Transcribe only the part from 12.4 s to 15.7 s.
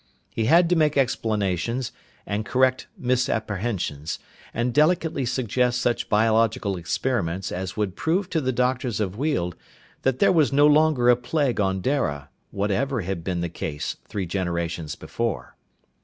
whatever had been the case three generations before.